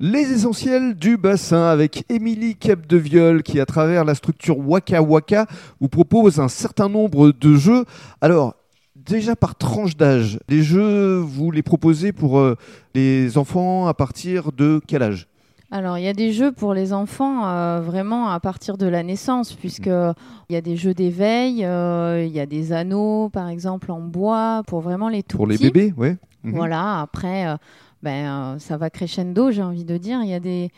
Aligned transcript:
Les 0.00 0.32
essentiels 0.32 0.94
du 0.94 1.16
bassin 1.16 1.64
avec 1.64 2.04
Émilie 2.08 2.54
Capdeviol 2.54 3.42
qui, 3.42 3.58
à 3.58 3.66
travers 3.66 4.04
la 4.04 4.14
structure 4.14 4.56
Waka 4.56 5.02
Waka, 5.02 5.48
vous 5.80 5.88
propose 5.88 6.38
un 6.38 6.46
certain 6.46 6.88
nombre 6.88 7.32
de 7.32 7.56
jeux. 7.56 7.84
Alors, 8.20 8.54
déjà 8.94 9.34
par 9.34 9.56
tranche 9.56 9.96
d'âge, 9.96 10.38
les 10.48 10.62
jeux, 10.62 11.18
vous 11.18 11.50
les 11.50 11.64
proposez 11.64 12.12
pour 12.12 12.38
euh, 12.38 12.54
les 12.94 13.38
enfants 13.38 13.88
à 13.88 13.94
partir 13.94 14.52
de 14.52 14.80
quel 14.86 15.02
âge? 15.02 15.27
Alors, 15.70 15.98
il 15.98 16.04
y 16.04 16.08
a 16.08 16.14
des 16.14 16.32
jeux 16.32 16.50
pour 16.50 16.72
les 16.72 16.94
enfants 16.94 17.46
euh, 17.46 17.80
vraiment 17.82 18.28
à 18.30 18.40
partir 18.40 18.78
de 18.78 18.86
la 18.86 19.02
naissance, 19.02 19.52
puisque 19.52 19.86
il 19.88 20.54
y 20.54 20.56
a 20.56 20.62
des 20.62 20.76
jeux 20.76 20.94
d'éveil, 20.94 21.62
euh, 21.62 22.24
il 22.24 22.32
y 22.32 22.40
a 22.40 22.46
des 22.46 22.72
anneaux, 22.72 23.28
par 23.28 23.48
exemple, 23.48 23.92
en 23.92 24.00
bois, 24.00 24.62
pour 24.66 24.80
vraiment 24.80 25.10
les 25.10 25.22
tout 25.22 25.36
Pour 25.36 25.46
les 25.46 25.58
bébés, 25.58 25.92
oui. 25.98 26.16
Mhm. 26.44 26.54
Voilà, 26.54 27.00
après, 27.00 27.48
euh, 27.48 27.56
ben, 28.02 28.26
euh, 28.54 28.58
ça 28.58 28.76
va 28.78 28.88
crescendo, 28.88 29.50
j'ai 29.50 29.62
envie 29.62 29.84
de 29.84 29.96
dire. 29.98 30.20
Il 30.22 30.28
y, 30.28 30.34
a 30.34 30.40
des, 30.40 30.70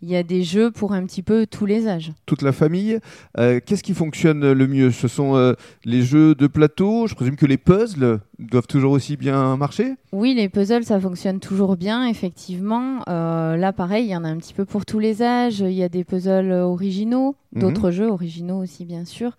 il 0.00 0.08
y 0.08 0.16
a 0.16 0.22
des 0.22 0.42
jeux 0.44 0.70
pour 0.70 0.92
un 0.92 1.04
petit 1.04 1.22
peu 1.22 1.46
tous 1.46 1.66
les 1.66 1.88
âges. 1.88 2.12
Toute 2.26 2.42
la 2.42 2.52
famille. 2.52 2.98
Euh, 3.38 3.60
Qu'est-ce 3.64 3.82
qui 3.82 3.94
fonctionne 3.94 4.52
le 4.52 4.66
mieux? 4.66 4.90
Ce 4.92 5.08
sont 5.08 5.34
euh, 5.36 5.54
les 5.84 6.02
jeux 6.02 6.34
de 6.34 6.46
plateau? 6.46 7.06
Je 7.06 7.14
présume 7.14 7.36
que 7.36 7.46
les 7.46 7.56
puzzles 7.58 8.20
doivent 8.38 8.66
toujours 8.68 8.92
aussi 8.92 9.16
bien 9.16 9.56
marcher? 9.56 9.94
Oui, 10.12 10.34
les 10.34 10.48
puzzles, 10.48 10.84
ça 10.84 11.00
fonctionne 11.00 11.40
toujours 11.40 11.76
bien, 11.76 12.06
effectivement. 12.06 13.02
Euh, 13.08 13.56
là, 13.56 13.72
pareil, 13.72 14.04
il 14.06 14.10
y 14.10 14.16
en 14.16 14.24
a 14.24 14.28
un 14.28 14.36
petit 14.36 14.54
peu 14.54 14.64
pour 14.64 14.84
tous 14.86 14.98
les 15.00 15.22
âges. 15.22 15.60
Il 15.60 15.72
y 15.72 15.82
a 15.82 15.88
des 15.88 16.04
puzzles 16.04 16.52
originaux, 16.52 17.34
Mhm. 17.54 17.60
d'autres 17.62 17.90
jeux 17.90 18.08
originaux 18.08 18.62
aussi, 18.62 18.84
bien 18.84 19.04
sûr. 19.04 19.36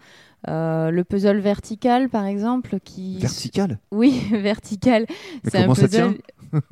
Euh, 0.47 0.89
le 0.89 1.03
puzzle 1.03 1.39
vertical, 1.39 2.09
par 2.09 2.25
exemple, 2.25 2.77
qui... 2.83 3.17
Vertical? 3.19 3.77
Oui, 3.91 4.21
vertical. 4.31 5.05
C'est 5.43 5.57
un 5.57 5.61
comment 5.63 5.75
ça 5.75 5.87
tient? 5.87 6.07
puzzle. 6.11 6.21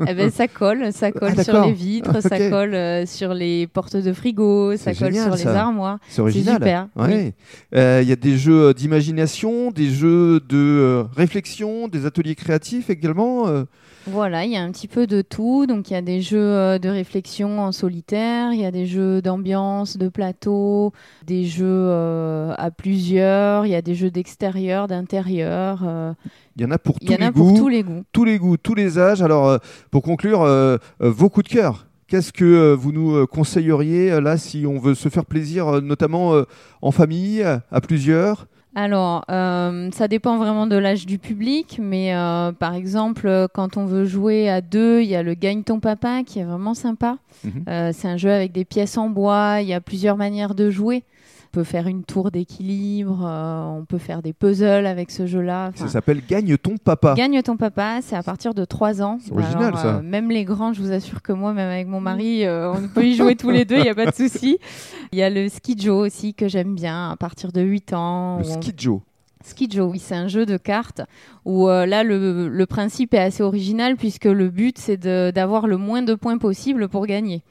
Eh 0.07 0.13
ben, 0.13 0.29
ça 0.31 0.47
colle, 0.47 0.91
ça 0.93 1.11
colle 1.11 1.35
sur 1.35 1.53
d'accord. 1.53 1.65
les 1.67 1.73
vitres, 1.73 2.11
Ah, 2.15 2.21
ça 2.21 2.49
colle 2.49 2.73
euh, 2.73 3.05
sur 3.05 3.33
les 3.33 3.67
portes 3.67 3.95
de 3.97 4.13
frigo, 4.13 4.75
ça 4.77 4.93
colle 4.93 5.13
génial, 5.13 5.25
sur 5.25 5.37
ça. 5.37 5.51
les 5.51 5.55
armoires. 5.57 5.99
C'est 6.09 6.21
original. 6.21 6.89
Ouais. 6.95 7.33
Euh, 7.75 7.99
Il 8.03 8.09
y 8.09 8.11
a 8.11 8.15
des 8.15 8.37
jeux 8.37 8.73
d'imagination, 8.73 9.71
des 9.71 9.89
jeux 9.89 10.39
de 10.39 10.57
euh, 10.57 11.03
réflexion, 11.15 11.87
des 11.87 12.05
ateliers 12.05 12.35
créatifs 12.35 12.89
également. 12.89 13.45
Voilà, 14.09 14.45
il 14.45 14.51
y 14.53 14.55
a 14.55 14.61
un 14.61 14.71
petit 14.71 14.87
peu 14.87 15.05
de 15.05 15.21
tout. 15.21 15.65
Donc 15.67 15.89
il 15.89 15.93
y 15.93 15.97
a 15.97 16.01
des 16.01 16.21
jeux 16.21 16.79
de 16.79 16.87
réflexion 16.89 17.59
en 17.59 17.71
solitaire, 17.73 18.53
il 18.53 18.61
y 18.61 18.65
a 18.65 18.71
des 18.71 18.85
jeux 18.85 19.21
d'ambiance, 19.21 19.97
de 19.97 20.07
plateau, 20.07 20.93
des 21.25 21.43
jeux 21.43 21.91
à 22.57 22.71
plusieurs, 22.71 23.65
il 23.65 23.71
y 23.71 23.75
a 23.75 23.81
des 23.81 23.95
jeux 23.95 24.09
d'extérieur, 24.11 24.87
d'intérieur. 24.87 25.83
Il 26.55 26.63
y 26.63 26.65
en 26.65 26.71
a 26.71 26.77
pour 26.79 26.95
Il 27.01 27.07
tous 27.07 27.13
y 27.13 27.15
en 27.15 27.19
les 27.19 27.25
a 27.25 27.31
goûts, 27.31 27.49
pour 27.49 27.57
tous 27.59 27.67
les 27.67 27.83
goûts. 27.83 28.03
tous 28.11 28.23
les 28.23 28.37
goûts, 28.39 28.57
tous 28.57 28.73
les 28.75 28.97
âges. 28.97 29.21
Alors, 29.21 29.59
pour 29.91 30.03
conclure, 30.03 30.41
euh, 30.41 30.77
euh, 31.01 31.09
vos 31.09 31.29
coups 31.29 31.49
de 31.49 31.53
cœur. 31.53 31.87
Qu'est-ce 32.07 32.31
que 32.31 32.45
euh, 32.45 32.75
vous 32.75 32.91
nous 32.91 33.27
conseilleriez 33.27 34.21
là 34.21 34.37
si 34.37 34.65
on 34.65 34.79
veut 34.79 34.95
se 34.95 35.09
faire 35.09 35.25
plaisir, 35.25 35.81
notamment 35.81 36.41
en 36.81 36.91
famille, 36.91 37.43
à 37.43 37.81
plusieurs? 37.81 38.47
Alors, 38.77 39.25
euh, 39.31 39.89
ça 39.91 40.07
dépend 40.07 40.37
vraiment 40.37 40.67
de 40.67 40.75
l'âge 40.75 41.07
du 41.07 41.17
public, 41.17 41.79
mais 41.81 42.13
euh, 42.13 42.51
par 42.51 42.75
exemple, 42.75 43.47
quand 43.51 43.75
on 43.75 43.85
veut 43.85 44.05
jouer 44.05 44.49
à 44.49 44.61
deux, 44.61 45.01
il 45.01 45.07
y 45.07 45.15
a 45.15 45.23
le 45.23 45.33
Gagne 45.33 45.63
ton 45.63 45.79
papa 45.79 46.21
qui 46.23 46.37
est 46.37 46.43
vraiment 46.43 46.75
sympa. 46.75 47.17
Mhm. 47.43 47.51
Euh, 47.67 47.91
c'est 47.91 48.07
un 48.07 48.17
jeu 48.17 48.29
avec 48.29 48.51
des 48.51 48.65
pièces 48.65 48.95
en 48.99 49.09
bois, 49.09 49.61
il 49.61 49.67
y 49.67 49.73
a 49.73 49.81
plusieurs 49.81 50.15
manières 50.15 50.53
de 50.53 50.69
jouer. 50.69 51.03
On 51.47 51.59
peut 51.59 51.63
faire 51.63 51.87
une 51.87 52.03
tour 52.03 52.29
d'équilibre, 52.29 53.25
euh, 53.25 53.79
on 53.79 53.85
peut 53.85 53.97
faire 53.97 54.21
des 54.21 54.33
puzzles 54.33 54.85
avec 54.85 55.09
ce 55.11 55.25
jeu-là. 55.25 55.71
Ça 55.75 55.87
s'appelle 55.87 56.21
Gagne 56.27 56.57
ton 56.57 56.77
papa. 56.77 57.13
Gagne 57.15 57.41
ton 57.41 57.57
papa, 57.57 57.99
c'est 58.01 58.15
à 58.15 58.21
partir 58.21 58.53
de 58.53 58.65
3 58.65 59.01
ans. 59.01 59.17
C'est 59.21 59.31
original, 59.31 59.67
Alors, 59.67 59.79
ça. 59.79 59.95
euh, 59.95 60.01
même 60.01 60.29
les 60.29 60.43
grands, 60.43 60.73
je 60.73 60.81
vous 60.81 60.91
assure 60.91 61.21
que 61.21 61.31
moi, 61.31 61.53
même 61.53 61.69
avec 61.71 61.87
mon 61.87 61.99
mari, 62.01 62.45
euh, 62.45 62.71
on 62.73 62.87
peut 62.89 63.05
y 63.05 63.15
jouer 63.15 63.35
tous 63.35 63.49
les 63.49 63.65
deux, 63.65 63.77
il 63.77 63.83
n'y 63.83 63.89
a 63.89 63.95
pas 63.95 64.05
de 64.07 64.13
souci. 64.15 64.57
Il 65.11 65.17
y 65.19 65.23
a 65.23 65.29
le 65.29 65.47
Skijo 65.49 65.97
aussi 65.97 66.33
que 66.33 66.47
j'aime 66.47 66.75
bien 66.75 67.11
à 67.11 67.15
partir 67.15 67.51
de 67.51 67.61
8 67.61 67.93
ans. 67.93 68.39
Le 68.39 68.45
où 68.45 68.49
on- 68.51 68.61
Skidjo. 68.61 69.01
Skijo, 69.43 69.85
oui, 69.85 69.99
c'est 69.99 70.15
un 70.15 70.27
jeu 70.27 70.45
de 70.45 70.57
cartes 70.57 71.01
où 71.45 71.69
euh, 71.69 71.85
là, 71.85 72.03
le, 72.03 72.49
le 72.49 72.65
principe 72.65 73.13
est 73.13 73.19
assez 73.19 73.41
original 73.41 73.95
puisque 73.95 74.25
le 74.25 74.49
but, 74.49 74.77
c'est 74.77 74.97
d'avoir 75.31 75.65
le 75.67 75.77
moins 75.77 76.01
de 76.01 76.13
points 76.15 76.37
possible 76.37 76.89
pour 76.89 77.05
gagner. 77.07 77.41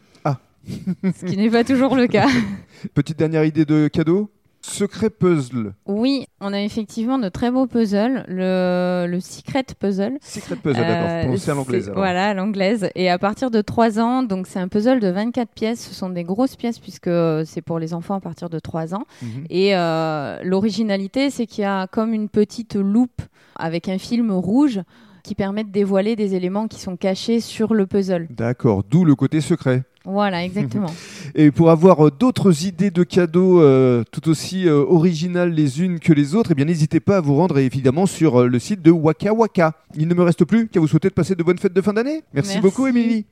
Ce 1.02 1.24
qui 1.24 1.36
n'est 1.36 1.50
pas 1.50 1.64
toujours 1.64 1.94
le 1.96 2.06
cas. 2.06 2.26
Petite 2.94 3.18
dernière 3.18 3.44
idée 3.44 3.64
de 3.64 3.88
cadeau 3.88 4.30
Secret 4.68 5.10
puzzle. 5.10 5.74
Oui, 5.86 6.26
on 6.40 6.52
a 6.52 6.60
effectivement 6.60 7.18
de 7.18 7.28
très 7.28 7.52
beaux 7.52 7.66
puzzles. 7.66 8.24
Le, 8.26 9.06
le 9.08 9.20
Secret 9.20 9.64
Puzzle. 9.78 10.18
Secret 10.20 10.56
puzzle, 10.56 10.80
d'accord. 10.80 11.08
Euh, 11.08 11.22
Prononcé 11.22 11.50
à 11.50 11.54
l'anglaise. 11.54 11.92
Voilà, 11.94 12.30
à 12.30 12.34
l'anglaise. 12.34 12.90
Et 12.96 13.08
à 13.08 13.16
partir 13.16 13.52
de 13.52 13.60
3 13.60 14.00
ans, 14.00 14.22
donc 14.24 14.48
c'est 14.48 14.58
un 14.58 14.66
puzzle 14.66 14.98
de 14.98 15.08
24 15.08 15.52
pièces. 15.52 15.86
Ce 15.88 15.94
sont 15.94 16.10
des 16.10 16.24
grosses 16.24 16.56
pièces 16.56 16.80
puisque 16.80 17.10
c'est 17.44 17.62
pour 17.62 17.78
les 17.78 17.94
enfants 17.94 18.16
à 18.16 18.20
partir 18.20 18.50
de 18.50 18.58
3 18.58 18.94
ans. 18.94 19.04
Mhm. 19.22 19.28
Et 19.50 19.76
euh, 19.76 20.40
l'originalité, 20.42 21.30
c'est 21.30 21.46
qu'il 21.46 21.62
y 21.62 21.66
a 21.66 21.86
comme 21.86 22.12
une 22.12 22.28
petite 22.28 22.74
loupe 22.74 23.22
avec 23.54 23.88
un 23.88 23.98
film 23.98 24.32
rouge 24.32 24.80
qui 25.22 25.34
permet 25.36 25.64
de 25.64 25.70
dévoiler 25.70 26.16
des 26.16 26.34
éléments 26.34 26.66
qui 26.66 26.80
sont 26.80 26.96
cachés 26.96 27.40
sur 27.40 27.72
le 27.72 27.86
puzzle. 27.86 28.26
D'accord, 28.30 28.82
d'où 28.88 29.04
le 29.04 29.14
côté 29.14 29.40
secret. 29.40 29.84
Voilà, 30.06 30.44
exactement. 30.44 30.86
Et 31.34 31.50
pour 31.50 31.70
avoir 31.70 32.06
euh, 32.06 32.10
d'autres 32.10 32.64
idées 32.64 32.90
de 32.90 33.02
cadeaux 33.02 33.60
euh, 33.60 34.04
tout 34.12 34.28
aussi 34.28 34.68
euh, 34.68 34.84
originales 34.88 35.50
les 35.50 35.82
unes 35.82 35.98
que 35.98 36.12
les 36.12 36.34
autres, 36.34 36.52
eh 36.52 36.54
bien 36.54 36.64
n'hésitez 36.64 37.00
pas 37.00 37.16
à 37.16 37.20
vous 37.20 37.34
rendre 37.34 37.58
évidemment 37.58 38.06
sur 38.06 38.44
le 38.44 38.58
site 38.60 38.82
de 38.82 38.92
Waka 38.92 39.32
Waka. 39.34 39.72
Il 39.96 40.06
ne 40.06 40.14
me 40.14 40.22
reste 40.22 40.44
plus 40.44 40.68
qu'à 40.68 40.78
vous 40.78 40.86
souhaiter 40.86 41.08
de 41.08 41.14
passer 41.14 41.34
de 41.34 41.42
bonnes 41.42 41.58
fêtes 41.58 41.72
de 41.74 41.80
fin 41.82 41.92
d'année. 41.92 42.22
Merci, 42.32 42.52
Merci. 42.54 42.60
beaucoup 42.60 42.86
Émilie. 42.86 43.24